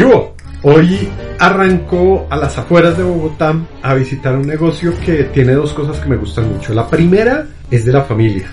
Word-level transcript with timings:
¿Qué 0.00 0.06
hubo? 0.06 0.34
Hoy 0.62 1.10
arrancó 1.38 2.26
a 2.30 2.36
las 2.38 2.56
afueras 2.56 2.96
de 2.96 3.02
Bogotá 3.02 3.54
a 3.82 3.92
visitar 3.92 4.34
un 4.34 4.46
negocio 4.46 4.94
que 5.04 5.24
tiene 5.24 5.52
dos 5.52 5.74
cosas 5.74 5.98
que 5.98 6.08
me 6.08 6.16
gustan 6.16 6.50
mucho. 6.50 6.72
La 6.72 6.88
primera 6.88 7.46
es 7.70 7.84
de 7.84 7.92
la 7.92 8.00
familia. 8.04 8.46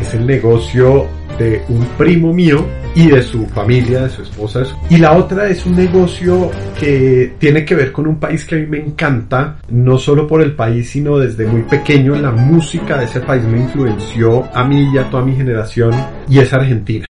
Es 0.00 0.14
el 0.14 0.26
negocio 0.26 1.06
de 1.38 1.60
un 1.68 1.84
primo 1.98 2.32
mío 2.32 2.66
y 2.94 3.08
de 3.08 3.20
su 3.20 3.44
familia, 3.48 4.04
de 4.04 4.08
su 4.08 4.22
esposa. 4.22 4.62
Y 4.88 4.96
la 4.96 5.12
otra 5.12 5.50
es 5.50 5.66
un 5.66 5.76
negocio 5.76 6.50
que 6.80 7.34
tiene 7.38 7.66
que 7.66 7.74
ver 7.74 7.92
con 7.92 8.06
un 8.06 8.18
país 8.18 8.46
que 8.46 8.54
a 8.54 8.58
mí 8.58 8.66
me 8.66 8.78
encanta, 8.78 9.58
no 9.68 9.98
solo 9.98 10.26
por 10.26 10.40
el 10.40 10.54
país, 10.56 10.88
sino 10.88 11.18
desde 11.18 11.44
muy 11.44 11.64
pequeño 11.64 12.14
la 12.14 12.30
música 12.30 12.96
de 12.96 13.04
ese 13.04 13.20
país 13.20 13.44
me 13.44 13.58
influenció 13.58 14.48
a 14.54 14.64
mí 14.64 14.90
y 14.94 14.96
a 14.96 15.10
toda 15.10 15.22
mi 15.22 15.36
generación 15.36 15.92
y 16.30 16.38
es 16.38 16.50
Argentina. 16.50 17.04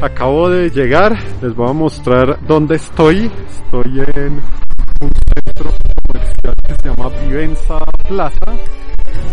Acabo 0.00 0.50
de 0.50 0.70
llegar, 0.70 1.16
les 1.40 1.54
voy 1.54 1.70
a 1.70 1.72
mostrar 1.72 2.44
dónde 2.48 2.74
estoy. 2.74 3.30
Estoy 3.48 4.02
en 4.16 4.42
un 5.00 5.10
centro 5.34 5.70
comercial 6.08 6.54
que 6.66 6.74
se 6.74 6.88
llama 6.88 7.08
Vivenza 7.20 7.78
Plaza, 8.08 8.52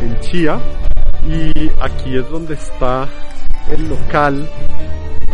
en 0.03 0.19
Chía. 0.19 0.59
Y 1.27 1.71
aquí 1.81 2.15
es 2.15 2.29
donde 2.29 2.53
está 2.53 3.09
el 3.71 3.89
local 3.89 4.47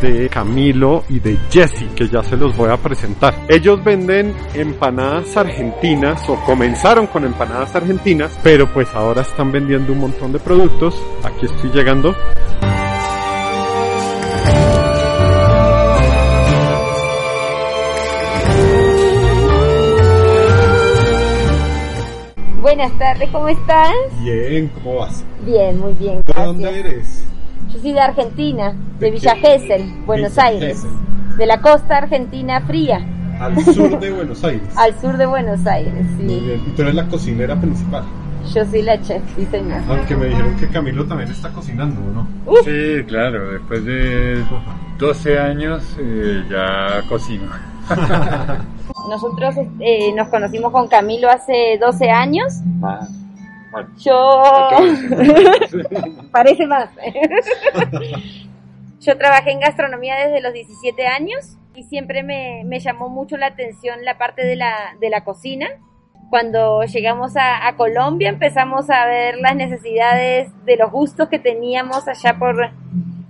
de 0.02 0.30
Camilo 0.30 1.04
y 1.10 1.20
de 1.20 1.40
Jesse, 1.52 1.94
que 1.94 2.08
ya 2.08 2.24
se 2.24 2.38
los 2.38 2.56
voy 2.56 2.70
a 2.72 2.78
presentar. 2.78 3.36
Ellos 3.50 3.84
venden 3.84 4.34
empanadas 4.54 5.36
argentinas 5.36 6.24
o 6.30 6.36
comenzaron 6.46 7.08
con 7.08 7.26
empanadas 7.26 7.76
argentinas, 7.76 8.40
pero 8.42 8.72
pues 8.74 8.88
ahora 8.96 9.24
están 9.24 9.52
vendiendo 9.52 9.92
un 9.92 10.00
montón 10.00 10.32
de 10.32 10.40
productos. 10.40 10.96
Aquí 11.22 11.48
estoy 11.48 11.70
llegando. 11.72 12.16
Buenas 22.66 22.98
tardes, 22.98 23.30
¿cómo 23.30 23.48
estás? 23.48 23.94
Bien, 24.24 24.68
¿cómo 24.70 24.96
vas? 24.96 25.24
Bien, 25.46 25.78
muy 25.78 25.94
bien. 25.94 26.24
¿De 26.26 26.34
dónde 26.34 26.80
eres? 26.80 27.24
Yo 27.72 27.78
soy 27.80 27.94
de 27.94 28.00
Argentina, 28.00 28.74
de, 28.98 29.12
Villa 29.12 29.36
Gesell, 29.36 29.84
Buenos 30.08 30.36
Aires. 30.40 30.84
De 31.38 31.46
la 31.46 31.62
costa 31.62 32.00
argentina 32.00 32.62
fría. 32.62 33.06
Al 33.40 33.64
sur 33.64 34.00
de 34.00 34.10
Buenos 34.10 34.44
Aires. 34.44 34.68
Al 34.78 35.00
sur 35.00 35.16
de 35.16 35.28
Buenos 35.28 35.64
Aires, 35.68 36.08
sí. 36.18 36.24
Muy 36.24 36.40
bien. 36.40 36.64
¿Y 36.66 36.72
tú 36.72 36.82
eres 36.82 36.96
la 36.96 37.08
cocinera 37.08 37.56
principal? 37.56 38.04
Yo 38.52 38.66
soy 38.66 38.82
la 38.82 39.00
chef, 39.00 39.22
sí 39.36 39.46
señor. 39.52 39.82
Aunque 39.88 40.16
me 40.16 40.26
dijeron 40.26 40.56
que 40.56 40.68
Camilo 40.68 41.06
también 41.06 41.30
está 41.30 41.50
cocinando, 41.50 42.02
¿no? 42.02 42.28
Sí, 42.64 43.04
claro, 43.06 43.52
después 43.52 43.86
de 43.86 44.44
12 44.98 45.38
años 45.38 45.84
eh, 46.00 46.44
ya 46.50 47.04
cocino. 47.08 47.46
Nosotros 49.10 49.56
eh, 49.80 50.14
nos 50.14 50.30
conocimos 50.30 50.72
con 50.72 50.88
Camilo 50.88 51.30
hace 51.30 51.78
12 51.80 52.10
años. 52.10 52.62
Más. 52.80 53.10
Yo... 53.98 54.70
Parece 56.32 56.66
más. 56.66 56.90
Yo 59.02 59.18
trabajé 59.18 59.52
en 59.52 59.60
gastronomía 59.60 60.16
desde 60.16 60.42
los 60.42 60.54
17 60.54 61.06
años 61.08 61.58
y 61.76 61.84
siempre 61.84 62.24
me, 62.24 62.64
me 62.66 62.80
llamó 62.80 63.10
mucho 63.10 63.38
la 63.38 63.48
atención 63.48 64.04
la 64.04 64.18
parte 64.18 64.46
de 64.46 64.56
la, 64.56 64.96
de 65.00 65.10
la 65.10 65.24
cocina. 65.24 65.68
Cuando 66.30 66.84
llegamos 66.84 67.36
a, 67.38 67.68
a 67.68 67.76
Colombia 67.76 68.30
empezamos 68.30 68.90
a 68.90 69.06
ver 69.06 69.38
las 69.38 69.56
necesidades 69.56 70.50
de 70.66 70.78
los 70.78 70.92
gustos 70.92 71.30
que 71.30 71.38
teníamos 71.38 72.08
allá 72.08 72.40
por 72.40 72.72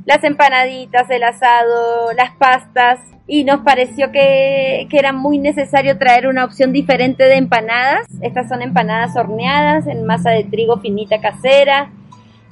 las 0.05 0.23
empanaditas, 0.23 1.09
el 1.09 1.23
asado, 1.23 2.13
las 2.13 2.35
pastas 2.35 2.99
y 3.27 3.43
nos 3.43 3.61
pareció 3.61 4.11
que, 4.11 4.88
que, 4.89 4.99
era 4.99 5.11
muy 5.11 5.39
necesario 5.39 5.97
traer 5.97 6.27
una 6.27 6.45
opción 6.45 6.71
diferente 6.71 7.23
de 7.23 7.35
empanadas. 7.35 8.07
Estas 8.21 8.47
son 8.47 8.61
empanadas 8.61 9.16
horneadas 9.16 9.88
en 9.88 10.05
masa 10.05 10.29
de 10.31 10.43
trigo 10.43 10.77
finita 10.77 11.19
casera. 11.21 11.91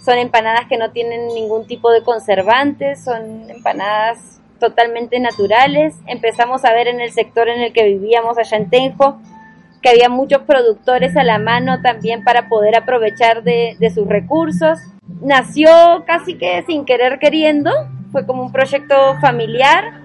Son 0.03 0.18
empanadas 0.18 0.68
que 0.68 0.78
no 0.78 0.91
tienen 0.91 1.28
ningún 1.28 1.66
tipo 1.68 1.91
de 1.91 2.03
conservantes, 2.03 3.03
son 3.03 3.50
empanadas 3.50 4.41
totalmente 4.59 5.20
naturales. 5.20 5.96
Empezamos 6.08 6.66
a 6.66 6.74
ver 6.74 6.88
en 6.88 7.02
el 7.02 7.12
sector 7.12 7.47
en 7.50 7.62
el 7.62 7.72
que 7.72 7.85
vivíamos 7.85 8.38
allá 8.38 8.58
en 8.58 8.70
Tenjo 8.70 9.20
que 9.84 9.90
había 9.90 10.10
muchos 10.10 10.42
productores 10.44 11.16
a 11.16 11.24
la 11.24 11.38
mano 11.38 11.82
también 11.82 12.24
para 12.24 12.48
poder 12.48 12.76
aprovechar 12.76 13.44
de, 13.44 13.76
de 13.80 13.90
sus 13.92 14.08
recursos. 14.08 14.80
Nació 15.22 15.70
casi 16.08 16.36
que 16.36 16.64
sin 16.66 16.86
querer 16.86 17.20
queriendo, 17.20 17.70
fue 18.12 18.26
como 18.26 18.42
un 18.42 18.52
proyecto 18.52 18.96
familiar 19.22 20.02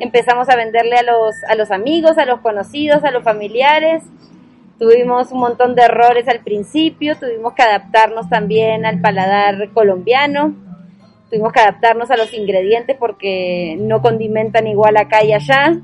empezamos 0.00 0.48
a 0.48 0.56
venderle 0.56 0.96
a 0.96 1.02
los, 1.02 1.34
a 1.48 1.54
los 1.54 1.70
amigos, 1.70 2.18
a 2.18 2.24
los 2.24 2.40
conocidos, 2.40 3.04
a 3.04 3.10
los 3.10 3.24
familiares. 3.24 4.02
Tuvimos 4.78 5.32
un 5.32 5.40
montón 5.40 5.74
de 5.74 5.82
errores 5.82 6.28
al 6.28 6.40
principio, 6.40 7.16
tuvimos 7.18 7.54
que 7.54 7.62
adaptarnos 7.62 8.28
también 8.28 8.86
al 8.86 9.00
paladar 9.00 9.70
colombiano, 9.72 10.54
tuvimos 11.28 11.52
que 11.52 11.60
adaptarnos 11.60 12.10
a 12.10 12.16
los 12.16 12.32
ingredientes 12.32 12.96
porque 12.98 13.76
no 13.80 14.00
condimentan 14.00 14.66
igual 14.68 14.96
acá 14.96 15.24
y 15.24 15.32
allá. 15.32 15.80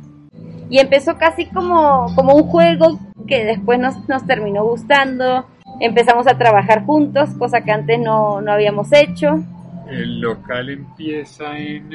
Y 0.71 0.79
empezó 0.79 1.19
casi 1.19 1.47
como, 1.47 2.07
como 2.15 2.35
un 2.35 2.45
juego 2.45 2.99
que 3.27 3.45
después 3.45 3.79
nos, 3.79 4.09
nos 4.09 4.27
terminó 4.27 4.65
gustando. 4.65 5.47
Empezamos 5.81 6.27
a 6.27 6.39
trabajar 6.39 6.85
juntos, 6.85 7.31
cosa 7.39 7.63
que 7.63 7.73
antes 7.73 7.99
no, 7.99 8.41
no 8.41 8.53
habíamos 8.53 8.93
hecho. 8.93 9.43
El 9.89 10.21
local 10.21 10.71
empieza 10.71 11.59
en 11.59 11.91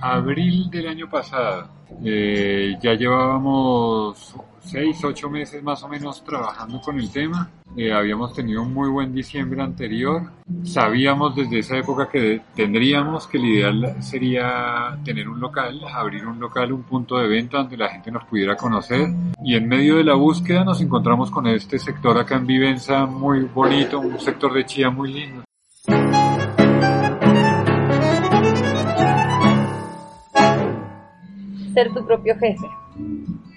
abril 0.00 0.70
del 0.70 0.88
año 0.88 1.08
pasado. 1.10 1.75
Eh, 2.04 2.76
ya 2.80 2.94
llevábamos 2.94 4.36
seis, 4.60 5.02
ocho 5.04 5.30
meses 5.30 5.62
más 5.62 5.82
o 5.82 5.88
menos 5.88 6.22
trabajando 6.24 6.80
con 6.80 6.98
el 6.98 7.10
tema. 7.10 7.50
Eh, 7.76 7.92
habíamos 7.92 8.32
tenido 8.34 8.62
un 8.62 8.72
muy 8.72 8.88
buen 8.88 9.14
diciembre 9.14 9.62
anterior. 9.62 10.22
Sabíamos 10.64 11.36
desde 11.36 11.58
esa 11.60 11.76
época 11.76 12.08
que 12.08 12.42
tendríamos 12.54 13.26
que 13.26 13.38
el 13.38 13.44
ideal 13.44 13.96
sería 14.02 14.98
tener 15.04 15.28
un 15.28 15.40
local, 15.40 15.80
abrir 15.92 16.26
un 16.26 16.40
local, 16.40 16.72
un 16.72 16.82
punto 16.82 17.18
de 17.18 17.28
venta 17.28 17.58
donde 17.58 17.76
la 17.76 17.88
gente 17.88 18.10
nos 18.10 18.24
pudiera 18.24 18.56
conocer. 18.56 19.08
Y 19.44 19.54
en 19.54 19.68
medio 19.68 19.96
de 19.96 20.04
la 20.04 20.14
búsqueda 20.14 20.64
nos 20.64 20.80
encontramos 20.80 21.30
con 21.30 21.46
este 21.46 21.78
sector 21.78 22.18
acá 22.18 22.36
en 22.36 22.46
Vivenza 22.46 23.06
muy 23.06 23.44
bonito, 23.44 24.00
un 24.00 24.18
sector 24.18 24.52
de 24.52 24.64
Chía 24.64 24.90
muy 24.90 25.12
lindo. 25.12 25.45
Ser 31.76 31.92
tu 31.92 32.06
propio 32.06 32.34
jefe. 32.38 32.66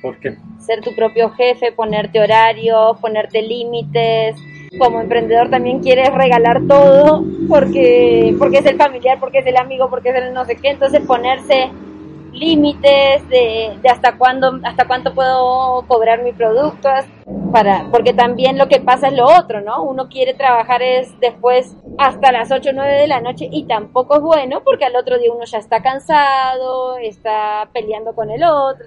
¿Por 0.01 0.19
qué? 0.19 0.35
Ser 0.59 0.81
tu 0.81 0.93
propio 0.93 1.29
jefe, 1.29 1.71
ponerte 1.71 2.19
horarios, 2.19 2.99
ponerte 2.99 3.41
límites. 3.41 4.35
Como 4.77 4.99
emprendedor 4.99 5.49
también 5.49 5.79
quieres 5.79 6.13
regalar 6.13 6.61
todo 6.67 7.23
porque, 7.47 8.35
porque 8.37 8.57
es 8.57 8.65
el 8.65 8.75
familiar, 8.75 9.19
porque 9.21 9.39
es 9.39 9.47
el 9.47 9.55
amigo, 9.55 9.89
porque 9.89 10.09
es 10.09 10.15
el 10.17 10.33
no 10.33 10.43
sé 10.43 10.57
qué. 10.57 10.71
Entonces 10.71 10.99
ponerse 11.07 11.69
límites 12.33 13.27
de, 13.29 13.77
de, 13.81 13.89
hasta 13.89 14.17
cuándo, 14.17 14.59
hasta 14.63 14.85
cuánto 14.85 15.13
puedo 15.15 15.85
cobrar 15.87 16.21
mi 16.21 16.33
producto, 16.33 16.89
para, 17.51 17.89
porque 17.91 18.13
también 18.13 18.57
lo 18.57 18.67
que 18.67 18.79
pasa 18.79 19.07
es 19.07 19.13
lo 19.13 19.25
otro, 19.25 19.61
¿no? 19.61 19.83
Uno 19.83 20.09
quiere 20.09 20.33
trabajar 20.33 20.81
es 20.81 21.19
después 21.19 21.75
hasta 21.97 22.31
las 22.31 22.51
8 22.51 22.69
o 22.69 22.73
9 22.73 22.93
de 22.93 23.07
la 23.07 23.21
noche 23.21 23.49
y 23.51 23.63
tampoco 23.65 24.15
es 24.15 24.21
bueno 24.21 24.61
porque 24.63 24.85
al 24.85 24.95
otro 24.95 25.17
día 25.17 25.31
uno 25.33 25.45
ya 25.45 25.57
está 25.57 25.81
cansado, 25.81 26.97
está 26.97 27.69
peleando 27.73 28.13
con 28.13 28.29
el 28.29 28.43
otro. 28.43 28.85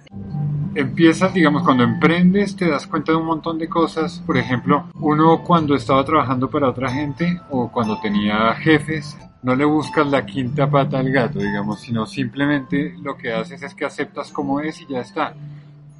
Empiezas, 0.74 1.34
digamos, 1.34 1.64
cuando 1.64 1.84
emprendes 1.84 2.56
te 2.56 2.68
das 2.68 2.86
cuenta 2.86 3.12
de 3.12 3.18
un 3.18 3.26
montón 3.26 3.58
de 3.58 3.68
cosas. 3.68 4.22
Por 4.26 4.38
ejemplo, 4.38 4.84
uno 5.00 5.42
cuando 5.44 5.74
estaba 5.74 6.02
trabajando 6.04 6.48
para 6.48 6.70
otra 6.70 6.90
gente 6.90 7.40
o 7.50 7.70
cuando 7.70 8.00
tenía 8.00 8.54
jefes, 8.54 9.18
no 9.42 9.54
le 9.54 9.64
buscas 9.64 10.06
la 10.06 10.24
quinta 10.24 10.70
pata 10.70 10.98
al 10.98 11.10
gato, 11.10 11.40
digamos, 11.40 11.80
sino 11.80 12.06
simplemente 12.06 12.94
lo 13.02 13.16
que 13.18 13.32
haces 13.32 13.62
es 13.62 13.74
que 13.74 13.84
aceptas 13.84 14.30
como 14.32 14.60
es 14.60 14.80
y 14.80 14.86
ya 14.86 15.00
está. 15.00 15.34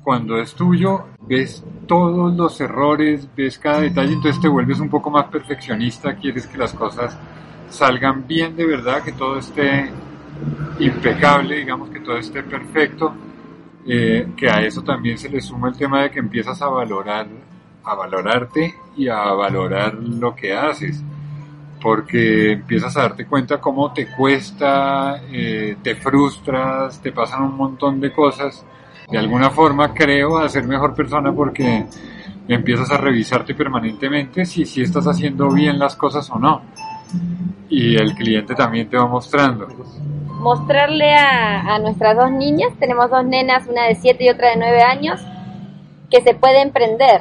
Cuando 0.03 0.39
es 0.41 0.55
tuyo, 0.55 1.05
ves 1.21 1.65
todos 1.87 2.35
los 2.35 2.61
errores, 2.61 3.29
ves 3.37 3.59
cada 3.59 3.81
detalle, 3.81 4.15
entonces 4.15 4.41
te 4.41 4.49
vuelves 4.49 4.81
un 4.81 4.89
poco 4.89 5.11
más 5.11 5.27
perfeccionista, 5.27 6.17
quieres 6.17 6.47
que 6.47 6.59
las 6.59 6.73
cosas 6.75 7.17
salgan 7.71 8.27
bien 8.27 8.57
de 8.57 8.67
verdad, 8.67 9.03
que 9.03 9.13
todo 9.13 9.39
esté 9.39 9.91
impecable, 10.81 11.57
digamos 11.57 11.91
que 11.91 12.01
todo 12.01 12.17
esté 12.19 12.43
perfecto. 12.43 13.15
eh, 13.87 14.29
que 14.37 14.49
a 14.49 14.61
eso 14.63 14.83
también 14.83 15.19
se 15.19 15.29
le 15.29 15.41
suma 15.41 15.69
el 15.69 15.77
tema 15.77 16.03
de 16.03 16.11
que 16.11 16.21
empiezas 16.21 16.63
a 16.63 16.69
valorar, 16.69 17.27
a 17.85 17.95
valorarte 17.97 18.75
y 18.97 19.09
a 19.09 19.25
valorar 19.33 19.95
lo 19.95 20.35
que 20.37 20.55
haces 20.55 21.03
porque 21.83 22.53
empiezas 22.53 22.97
a 22.97 23.03
darte 23.03 23.27
cuenta 23.27 23.61
cómo 23.61 23.93
te 23.93 24.07
cuesta, 24.09 25.21
eh, 25.31 25.77
te 25.83 25.97
frustras, 25.97 27.01
te 27.03 27.11
pasan 27.13 27.43
un 27.43 27.57
montón 27.57 28.01
de 28.01 28.13
cosas. 28.13 28.65
De 29.13 29.19
alguna 29.19 29.51
forma 29.51 29.93
creo 29.93 30.39
a 30.39 30.49
ser 30.49 30.65
mejor 30.65 30.95
persona 30.95 31.33
porque 31.33 31.85
empiezas 32.49 32.91
a 32.91 32.97
revisarte 32.97 33.55
permanentemente 33.55 34.47
si, 34.47 34.65
si 34.65 34.81
estás 34.81 35.07
haciendo 35.07 35.51
bien 35.51 35.79
las 35.79 35.97
cosas 35.97 36.31
o 36.31 36.39
no. 36.39 36.63
Y 37.69 37.95
el 37.95 38.15
cliente 38.15 38.55
también 38.55 38.89
te 38.89 38.97
va 38.97 39.07
mostrando. 39.07 39.69
Mostrarle 40.41 41.15
a, 41.15 41.75
a 41.75 41.79
nuestras 41.79 42.17
dos 42.17 42.31
niñas, 42.31 42.73
tenemos 42.79 43.11
dos 43.11 43.25
nenas, 43.27 43.67
una 43.69 43.85
de 43.85 43.97
7 43.97 44.25
y 44.25 44.31
otra 44.31 44.49
de 44.49 44.57
9 44.57 44.83
años, 44.83 45.21
que 46.11 46.23
se 46.23 46.35
puede 46.35 46.63
emprender. 46.63 47.21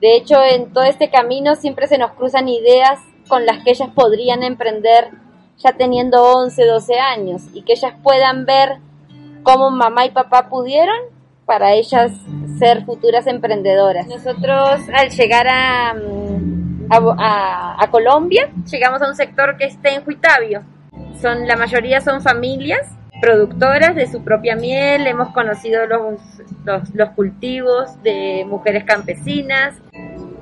De 0.00 0.16
hecho, 0.16 0.42
en 0.42 0.72
todo 0.72 0.84
este 0.84 1.10
camino 1.10 1.56
siempre 1.56 1.88
se 1.88 1.98
nos 1.98 2.12
cruzan 2.12 2.48
ideas 2.48 2.98
con 3.28 3.44
las 3.44 3.62
que 3.62 3.72
ellas 3.72 3.90
podrían 3.94 4.42
emprender 4.42 5.10
ya 5.58 5.72
teniendo 5.72 6.22
11, 6.22 6.64
12 6.64 6.98
años 6.98 7.42
y 7.52 7.62
que 7.62 7.74
ellas 7.74 7.94
puedan 8.02 8.46
ver 8.46 8.78
cómo 9.42 9.70
mamá 9.70 10.06
y 10.06 10.10
papá 10.10 10.48
pudieron 10.48 10.96
para 11.46 11.72
ellas 11.74 12.12
ser 12.58 12.84
futuras 12.84 13.26
emprendedoras. 13.26 14.06
Nosotros 14.06 14.80
al 14.94 15.10
llegar 15.10 15.46
a, 15.48 15.94
mm, 15.94 16.86
a, 16.90 17.88
Colombia 17.90 18.50
llegamos 18.70 19.02
a 19.02 19.08
un 19.08 19.14
sector 19.14 19.56
que 19.56 19.64
está 19.64 19.90
en. 19.90 20.02
Son, 21.20 21.46
la 21.46 21.56
mayoría 21.56 22.00
son 22.00 22.20
familias 22.22 22.80
productoras 23.20 23.94
de 23.94 24.10
su 24.10 24.24
propia 24.24 24.56
miel, 24.56 25.06
hemos 25.06 25.28
conocido 25.28 25.86
los, 25.86 26.18
los, 26.64 26.94
los 26.94 27.10
cultivos 27.10 28.02
de 28.02 28.44
mujeres 28.48 28.84
campesinas, 28.84 29.74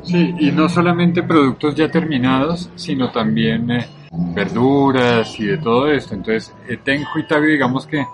Sí, 0.03 0.35
y 0.39 0.51
no 0.51 0.69
solamente 0.69 1.23
productos 1.23 1.75
ya 1.75 1.91
terminados, 1.91 2.71
sino 2.75 3.11
también 3.11 3.71
eh, 3.71 3.87
verduras 4.35 5.39
y 5.39 5.47
de 5.47 5.59
todo 5.59 5.91
esto. 5.91 6.15
Entonces, 6.15 6.55
Tenjo 6.85 7.19
y 7.19 7.27
Tabio, 7.27 7.51
digamos 7.51 7.87
que 7.87 8.05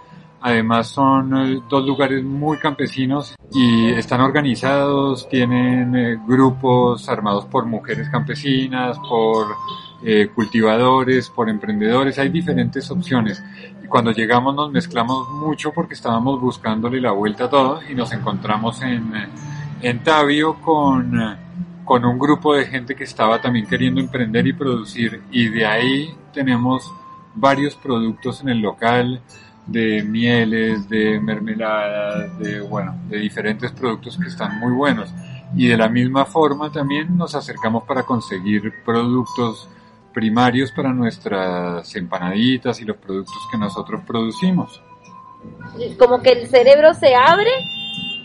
además 0.47 0.89
son 0.89 1.37
eh, 1.37 1.63
dos 1.69 1.85
lugares 1.85 2.23
muy 2.23 2.59
campesinos 2.59 3.35
y 3.53 3.91
están 3.91 4.21
organizados, 4.21 5.29
tienen 5.29 5.97
eh, 5.97 6.19
grupos 6.27 7.09
armados 7.09 7.47
por 7.47 7.67
mujeres 7.67 8.09
campesinas, 8.09 8.99
por 8.99 9.49
cultivadores, 10.35 11.31
por 11.31 11.49
emprendedores, 11.49 12.19
hay 12.19 12.29
diferentes 12.29 12.89
opciones. 12.91 13.43
Y 13.83 13.89
cuando 13.89 14.13
llegamos 14.13 14.55
nos 14.55 14.71
mezclamos 14.71 15.29
mucho 15.31 15.73
porque 15.73 15.95
estábamos 15.95 16.41
buscándole 16.41 17.01
la 17.01 17.11
vuelta 17.11 17.45
a 17.45 17.51
todo 17.51 17.81
y 17.91 17.95
nos 17.95 18.13
encontramos 18.13 18.83
en, 18.83 19.11
en 19.83 20.03
Tabio 20.05 20.61
con 20.61 21.39
con 21.87 22.05
un 22.05 22.19
grupo 22.19 22.55
de 22.55 22.67
gente 22.67 22.97
que 22.97 23.05
estaba 23.05 23.41
también 23.41 23.65
queriendo 23.65 24.01
emprender 24.01 24.47
y 24.47 24.53
producir. 24.53 25.23
Y 25.31 25.49
de 25.49 25.65
ahí 25.65 26.15
tenemos 26.35 26.93
varios 27.35 27.77
productos 27.77 28.43
en 28.43 28.49
el 28.49 28.59
local 28.59 29.23
de 29.67 30.03
mieles, 30.03 30.89
de 30.89 31.19
mermeladas, 31.21 32.39
de 32.39 32.61
bueno, 32.61 32.95
de 33.09 33.19
diferentes 33.19 33.73
productos 33.73 34.17
que 34.17 34.29
están 34.29 34.59
muy 34.59 34.73
buenos. 34.73 35.13
Y 35.55 35.69
de 35.69 35.77
la 35.77 35.89
misma 35.89 36.25
forma 36.25 36.71
también 36.71 37.17
nos 37.17 37.35
acercamos 37.35 37.85
para 37.85 38.03
conseguir 38.03 38.73
productos 38.85 39.69
primarios 40.13 40.73
para 40.73 40.93
nuestras 40.93 41.95
empanaditas 41.95 42.81
y 42.81 42.85
los 42.85 42.97
productos 42.97 43.37
que 43.51 43.59
nosotros 43.59 44.01
producimos. 44.07 44.81
Como 45.99 46.23
que 46.23 46.31
el 46.31 46.47
cerebro 46.47 46.95
se 46.95 47.15
abre 47.15 47.51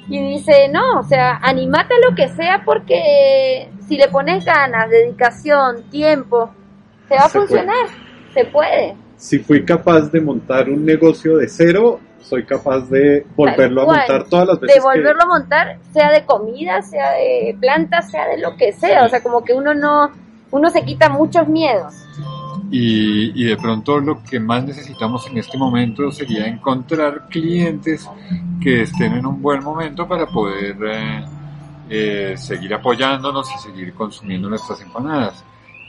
y 0.07 0.19
dice, 0.19 0.69
no, 0.69 0.99
o 0.99 1.03
sea, 1.03 1.37
animate 1.43 1.93
a 1.95 2.09
lo 2.09 2.15
que 2.15 2.29
sea 2.29 2.63
porque 2.65 3.69
si 3.87 3.97
le 3.97 4.07
pones 4.07 4.45
ganas, 4.45 4.89
dedicación, 4.89 5.83
tiempo, 5.89 6.49
se 7.07 7.15
va 7.15 7.25
a 7.25 7.29
funcionar, 7.29 7.87
se 8.33 8.45
puede. 8.45 8.95
Si 9.21 9.37
fui 9.37 9.63
capaz 9.63 10.11
de 10.11 10.19
montar 10.19 10.67
un 10.67 10.83
negocio 10.83 11.37
de 11.37 11.47
cero, 11.47 11.99
soy 12.21 12.43
capaz 12.43 12.89
de 12.89 13.23
volverlo 13.35 13.83
a 13.83 13.85
montar 13.85 14.23
todas 14.23 14.47
las 14.47 14.59
veces. 14.59 14.77
De 14.77 14.81
volverlo 14.81 15.21
a 15.21 15.25
montar, 15.27 15.77
sea 15.93 16.11
de 16.11 16.25
comida, 16.25 16.81
sea 16.81 17.11
de 17.11 17.55
plantas, 17.59 18.09
sea 18.09 18.27
de 18.29 18.39
lo 18.39 18.57
que 18.57 18.73
sea, 18.73 19.05
o 19.05 19.09
sea, 19.09 19.21
como 19.21 19.43
que 19.43 19.53
uno 19.53 19.75
no, 19.75 20.09
uno 20.49 20.71
se 20.71 20.83
quita 20.83 21.07
muchos 21.07 21.47
miedos. 21.47 21.93
Y, 22.71 23.39
y, 23.39 23.45
de 23.45 23.57
pronto 23.57 23.99
lo 23.99 24.23
que 24.23 24.39
más 24.39 24.65
necesitamos 24.65 25.27
en 25.27 25.37
este 25.37 25.55
momento 25.55 26.11
sería 26.11 26.47
encontrar 26.47 27.27
clientes 27.29 28.09
que 28.59 28.81
estén 28.81 29.13
en 29.13 29.27
un 29.27 29.39
buen 29.39 29.63
momento 29.63 30.07
para 30.07 30.25
poder 30.25 30.77
eh, 30.83 31.25
eh, 31.91 32.33
seguir 32.37 32.73
apoyándonos 32.73 33.47
y 33.53 33.59
seguir 33.59 33.93
consumiendo 33.93 34.49
nuestras 34.49 34.81
empanadas 34.81 35.43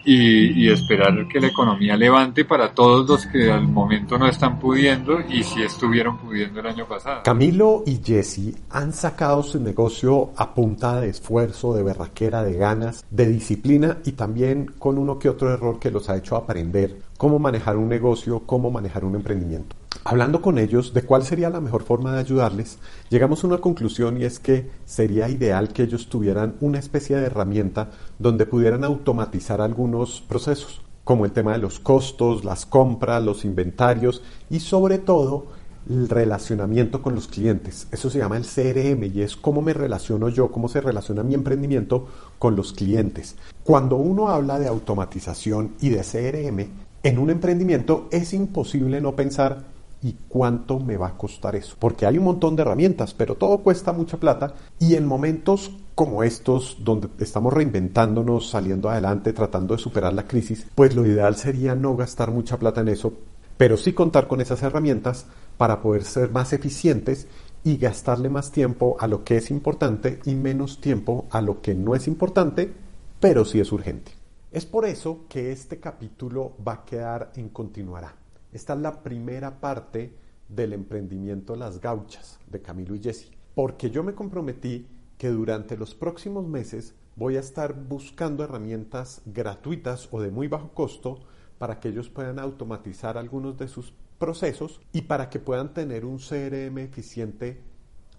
y, 0.05 0.69
esperar 0.69 1.29
que 1.29 1.41
la 1.41 1.49
economía 1.49 1.97
levante 1.97 2.45
para 2.45 2.73
todos 2.73 3.09
los 3.09 3.27
que 3.27 3.51
al 3.51 3.69
momento 3.69 4.19
no 4.19 4.27
están 4.27 4.59
pudiendo 4.59 5.21
y 5.29 5.43
si 5.43 5.63
estuvieron 5.63 6.19
pudiendo 6.19 6.61
el 6.61 6.67
año 6.67 6.87
pasado. 6.87 7.23
Camilo 7.25 7.83
y 7.87 8.01
Jesse 8.03 8.55
han 8.71 8.93
sacado 8.93 9.43
su 9.43 9.61
negocio 9.61 10.31
a 10.37 10.55
punta 10.55 11.01
de 11.01 11.11
esfuerzo, 11.11 11.75
de 11.75 11.83
berraquera, 11.83 12.43
de 12.43 12.55
ganas, 12.55 13.05
de 13.11 13.27
disciplina 13.27 13.99
y 14.05 14.13
también 14.13 14.67
con 14.79 14.99
uno 14.99 15.19
que 15.19 15.29
otro 15.29 15.53
error 15.53 15.79
que 15.79 15.91
los 15.91 16.09
ha 16.09 16.17
hecho 16.17 16.37
aprender 16.37 16.99
cómo 17.17 17.39
manejar 17.39 17.77
un 17.77 17.89
negocio, 17.89 18.41
cómo 18.47 18.71
manejar 18.71 19.05
un 19.05 19.15
emprendimiento. 19.15 19.77
Hablando 20.05 20.43
con 20.43 20.59
ellos 20.59 20.93
de 20.95 21.03
cuál 21.03 21.23
sería 21.23 21.49
la 21.49 21.61
mejor 21.61 21.85
forma 21.85 22.13
de 22.13 22.19
ayudarles, 22.19 22.79
llegamos 23.09 23.45
a 23.45 23.47
una 23.47 23.59
conclusión 23.59 24.21
y 24.21 24.25
es 24.25 24.41
que 24.41 24.69
sería 24.85 25.29
ideal 25.29 25.73
que 25.73 25.85
ellos 25.85 26.09
tuvieran 26.09 26.57
una 26.61 26.81
especie 26.81 27.17
de 27.17 27.27
herramienta 27.27 27.91
donde 28.19 28.45
pudieran 28.45 28.83
automatizar 28.83 29.61
algunos 29.61 30.21
procesos, 30.21 30.83
como 31.05 31.25
el 31.25 31.31
tema 31.31 31.53
de 31.53 31.59
los 31.59 31.79
costos, 31.79 32.45
las 32.45 32.67
compras, 32.67 33.23
los 33.23 33.45
inventarios 33.45 34.23
y 34.51 34.59
sobre 34.59 34.99
todo 34.99 35.47
el 35.89 36.09
relacionamiento 36.09 37.01
con 37.01 37.15
los 37.15 37.29
clientes. 37.29 37.87
Eso 37.93 38.11
se 38.11 38.19
llama 38.19 38.37
el 38.37 38.45
CRM 38.45 39.05
y 39.05 39.23
es 39.23 39.37
cómo 39.37 39.63
me 39.63 39.73
relaciono 39.73 40.29
yo, 40.31 40.51
cómo 40.51 40.69
se 40.69 40.81
relaciona 40.81 41.23
mi 41.23 41.35
emprendimiento 41.35 42.09
con 42.41 42.57
los 42.57 42.73
clientes. 42.73 43.37
Cuando 43.63 43.97
uno 43.97 44.31
habla 44.31 44.59
de 44.59 44.67
automatización 44.67 45.75
y 45.81 45.91
de 45.91 46.01
CRM, 46.01 46.71
en 47.05 47.19
un 47.19 47.31
emprendimiento 47.31 48.09
es 48.11 48.33
imposible 48.33 49.01
no 49.01 49.17
pensar 49.17 49.72
¿Y 50.03 50.17
cuánto 50.29 50.81
me 50.81 50.97
va 50.97 51.09
a 51.09 51.17
costar 51.17 51.55
eso? 51.55 51.77
Porque 51.79 52.07
hay 52.07 52.19
un 52.19 52.25
montón 52.25 52.57
de 52.57 52.63
herramientas, 52.63 53.15
pero 53.15 53.37
todo 53.37 53.59
cuesta 53.59 53.93
mucha 53.93 54.17
plata 54.17 54.55
y 54.81 54.97
en 54.97 55.07
momentos 55.07 55.71
como 55.95 56.25
estos, 56.25 56.79
donde 56.81 57.09
estamos 57.21 57.53
reinventándonos, 57.53 58.51
saliendo 58.51 58.91
adelante, 58.91 59.33
tratando 59.33 59.75
de 59.77 59.83
superar 59.83 60.13
la 60.13 60.27
crisis, 60.27 60.67
pues 60.75 60.97
lo 60.97 61.07
ideal 61.07 61.37
sería 61.37 61.77
no 61.77 61.95
gastar 61.97 62.33
mucha 62.33 62.59
plata 62.59 62.81
en 62.81 62.89
eso, 62.89 63.13
pero 63.57 63.77
sí 63.77 63.93
contar 63.93 64.27
con 64.27 64.41
esas 64.41 64.63
herramientas 64.63 65.27
para 65.57 65.81
poder 65.81 66.03
ser 66.03 66.31
más 66.31 66.53
eficientes 66.53 67.29
y 67.63 67.77
gastarle 67.77 68.29
más 68.29 68.51
tiempo 68.51 68.97
a 68.99 69.07
lo 69.07 69.23
que 69.23 69.37
es 69.37 69.51
importante 69.51 70.19
y 70.25 70.35
menos 70.35 70.81
tiempo 70.81 71.27
a 71.31 71.41
lo 71.41 71.61
que 71.61 71.75
no 71.75 71.95
es 71.95 72.09
importante, 72.09 72.73
pero 73.21 73.45
sí 73.45 73.61
es 73.61 73.71
urgente. 73.71 74.13
Es 74.51 74.67
por 74.67 74.85
eso 74.85 75.21
que 75.29 75.53
este 75.53 75.79
capítulo 75.79 76.53
va 76.67 76.73
a 76.73 76.85
quedar 76.85 77.33
en 77.37 77.51
continuará. 77.51 78.22
Esta 78.53 78.75
es 78.75 78.81
la 78.81 79.03
primera 79.03 79.61
parte 79.61 80.15
del 80.47 80.75
emprendimiento 80.75 81.57
Las 81.57 81.81
Gauchas 81.81 82.39
de 82.47 82.61
Camilo 82.61 82.95
y 82.95 83.03
Jesse, 83.03 83.31
porque 83.55 83.91
yo 83.91 84.03
me 84.03 84.15
comprometí 84.15 84.87
que 85.17 85.31
durante 85.31 85.79
los 85.79 85.95
próximos 85.95 86.47
meses 86.47 86.95
voy 87.17 87.37
a 87.37 87.41
estar 87.41 87.73
buscando 87.73 88.45
herramientas 88.45 89.23
gratuitas 89.25 90.07
o 90.11 90.21
de 90.21 90.31
muy 90.31 90.49
bajo 90.49 90.75
costo 90.75 91.21
para 91.57 91.81
que 91.81 91.89
ellos 91.89 92.11
puedan 92.11 92.39
automatizar 92.39 93.17
algunos 93.17 93.57
de 93.57 93.69
sus 93.69 93.95
procesos 94.19 94.83
y 94.93 95.03
para 95.03 95.31
que 95.31 95.39
puedan 95.39 95.73
tener 95.73 96.05
un 96.05 96.19
CRM 96.19 96.77
eficiente 96.79 97.63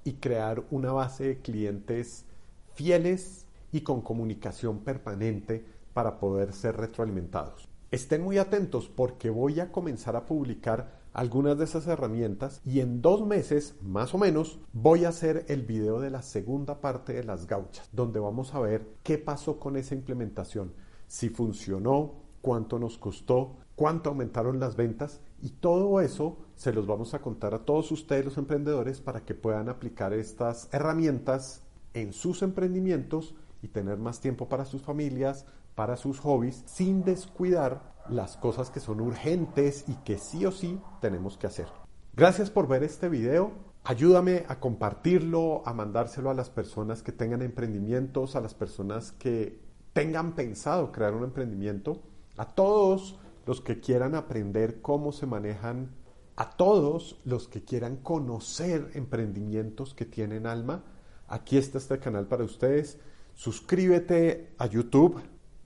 y 0.03 0.13
crear 0.13 0.63
una 0.71 0.91
base 0.91 1.25
de 1.25 1.41
clientes 1.41 2.25
fieles 2.73 3.45
y 3.71 3.81
con 3.81 4.01
comunicación 4.01 4.79
permanente 4.79 5.63
para 5.93 6.19
poder 6.19 6.53
ser 6.53 6.75
retroalimentados. 6.77 7.72
Estén 7.93 8.23
muy 8.23 8.39
atentos 8.39 8.89
porque 8.89 9.29
voy 9.29 9.59
a 9.59 9.71
comenzar 9.71 10.15
a 10.15 10.25
publicar 10.25 10.99
algunas 11.13 11.59
de 11.59 11.65
esas 11.65 11.85
herramientas 11.85 12.59
y 12.65 12.79
en 12.79 13.03
dos 13.03 13.23
meses 13.23 13.75
más 13.83 14.15
o 14.15 14.17
menos 14.17 14.59
voy 14.73 15.05
a 15.05 15.09
hacer 15.09 15.45
el 15.47 15.61
video 15.61 15.99
de 15.99 16.09
la 16.09 16.23
segunda 16.23 16.81
parte 16.81 17.13
de 17.13 17.23
las 17.23 17.45
gauchas 17.45 17.87
donde 17.91 18.19
vamos 18.19 18.55
a 18.55 18.59
ver 18.59 18.95
qué 19.03 19.19
pasó 19.19 19.59
con 19.59 19.77
esa 19.77 19.93
implementación, 19.93 20.73
si 21.05 21.29
funcionó, 21.29 22.15
cuánto 22.41 22.79
nos 22.79 22.97
costó, 22.97 23.57
cuánto 23.75 24.09
aumentaron 24.09 24.59
las 24.59 24.75
ventas 24.75 25.21
y 25.39 25.49
todo 25.51 26.01
eso 26.01 26.39
se 26.55 26.73
los 26.73 26.87
vamos 26.87 27.13
a 27.13 27.21
contar 27.21 27.53
a 27.53 27.63
todos 27.63 27.91
ustedes 27.91 28.25
los 28.25 28.39
emprendedores 28.39 29.01
para 29.01 29.23
que 29.23 29.35
puedan 29.35 29.69
aplicar 29.69 30.13
estas 30.13 30.67
herramientas 30.71 31.61
en 31.93 32.11
sus 32.11 32.41
emprendimientos 32.41 33.35
y 33.61 33.67
tener 33.67 33.99
más 33.99 34.19
tiempo 34.19 34.49
para 34.49 34.65
sus 34.65 34.81
familias, 34.81 35.45
para 35.75 35.97
sus 35.97 36.19
hobbies 36.19 36.63
sin 36.65 37.03
descuidar 37.03 37.93
las 38.09 38.37
cosas 38.37 38.69
que 38.69 38.79
son 38.79 39.01
urgentes 39.01 39.85
y 39.87 39.95
que 40.03 40.17
sí 40.17 40.45
o 40.45 40.51
sí 40.51 40.79
tenemos 41.01 41.37
que 41.37 41.47
hacer. 41.47 41.67
Gracias 42.15 42.49
por 42.49 42.67
ver 42.67 42.83
este 42.83 43.09
video. 43.09 43.51
Ayúdame 43.85 44.45
a 44.47 44.59
compartirlo, 44.59 45.61
a 45.65 45.73
mandárselo 45.73 46.29
a 46.29 46.33
las 46.33 46.49
personas 46.49 47.03
que 47.03 47.11
tengan 47.11 47.41
emprendimientos, 47.41 48.35
a 48.35 48.41
las 48.41 48.53
personas 48.53 49.11
que 49.11 49.59
tengan 49.93 50.33
pensado 50.35 50.91
crear 50.91 51.13
un 51.13 51.23
emprendimiento, 51.23 52.01
a 52.37 52.45
todos 52.45 53.19
los 53.45 53.61
que 53.61 53.79
quieran 53.79 54.15
aprender 54.15 54.81
cómo 54.81 55.11
se 55.11 55.25
manejan, 55.25 55.91
a 56.35 56.51
todos 56.51 57.19
los 57.25 57.47
que 57.47 57.63
quieran 57.63 57.97
conocer 57.97 58.91
emprendimientos 58.93 59.93
que 59.93 60.05
tienen 60.05 60.47
alma. 60.47 60.83
Aquí 61.27 61.57
está 61.57 61.77
este 61.77 61.99
canal 61.99 62.27
para 62.27 62.43
ustedes. 62.43 62.99
Suscríbete 63.35 64.53
a 64.57 64.65
YouTube, 64.67 65.21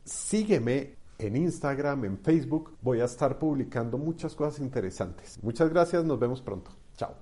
Sígueme 0.08 0.96
en 1.20 1.36
Instagram, 1.36 2.06
en 2.06 2.18
Facebook. 2.18 2.78
Voy 2.82 3.02
a 3.02 3.06
estar 3.06 3.38
publicando 3.38 3.98
muchas 3.98 4.36
cosas 4.36 4.62
interesantes. 4.62 5.38
Muchas 5.44 5.70
gracias, 5.70 6.06
nos 6.06 6.18
vemos 6.18 6.42
pronto. 6.42 6.72
Chao. 6.96 7.16